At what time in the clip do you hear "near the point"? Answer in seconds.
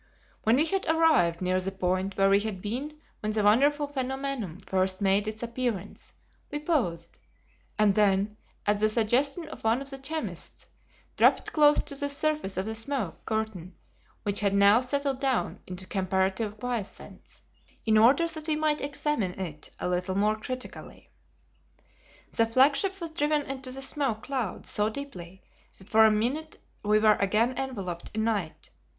1.43-2.17